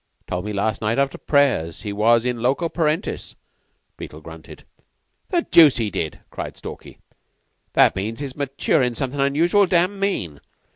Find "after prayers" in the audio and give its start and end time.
0.97-1.77